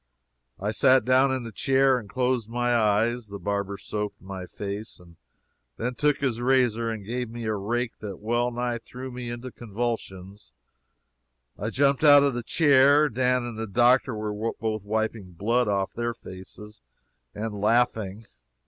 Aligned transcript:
I 0.59 0.71
sat 0.71 1.05
down 1.05 1.31
in 1.31 1.43
the 1.43 1.51
chair 1.51 1.99
and 1.99 2.09
closed 2.09 2.49
my 2.49 2.75
eyes. 2.75 3.27
The 3.27 3.37
barber 3.37 3.77
soaped 3.77 4.19
my 4.19 4.47
face, 4.47 4.97
and 4.99 5.15
then 5.77 5.93
took 5.93 6.17
his 6.21 6.41
razor 6.41 6.89
and 6.89 7.05
gave 7.05 7.29
me 7.29 7.43
a 7.45 7.53
rake 7.53 7.99
that 7.99 8.17
well 8.17 8.49
nigh 8.49 8.79
threw 8.79 9.11
me 9.11 9.29
into 9.29 9.51
convulsions. 9.51 10.53
I 11.55 11.69
jumped 11.69 12.03
out 12.03 12.23
of 12.23 12.33
the 12.33 12.41
chair: 12.41 13.09
Dan 13.09 13.43
and 13.43 13.59
the 13.59 13.67
doctor 13.67 14.15
were 14.15 14.33
both 14.59 14.83
wiping 14.83 15.33
blood 15.33 15.67
off 15.67 15.93
their 15.93 16.15
faces 16.15 16.81
and 17.35 17.61
laughing. 17.61 18.25